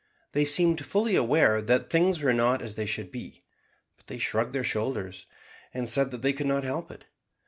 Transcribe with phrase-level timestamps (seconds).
[0.31, 3.43] They seemed fully aware that things were not as they should be;
[3.97, 5.27] but they shrugged their shoulders,
[5.75, 7.05] and said that they could not help it.